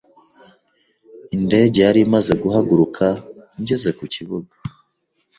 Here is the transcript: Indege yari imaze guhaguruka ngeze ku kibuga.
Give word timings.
Indege 1.35 1.77
yari 1.85 1.99
imaze 2.07 2.31
guhaguruka 2.43 3.05
ngeze 3.61 3.89
ku 3.97 4.03
kibuga. 4.13 4.53